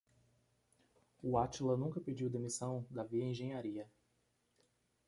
[1.21, 3.87] O Átila nunca pediu demissão da Via Engenharia.